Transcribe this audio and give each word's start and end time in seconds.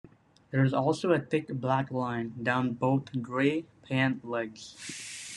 There 0.49 0.63
is 0.65 0.73
also 0.73 1.11
a 1.11 1.19
thick 1.19 1.49
black 1.49 1.91
line 1.91 2.33
down 2.41 2.73
both 2.73 3.21
gray 3.21 3.65
pant 3.85 4.25
legs. 4.25 4.75